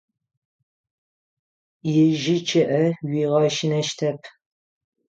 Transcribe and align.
Ижьы 2.03 2.37
чъыIэ 2.47 2.83
уигъэщынэщтэп. 3.09 4.21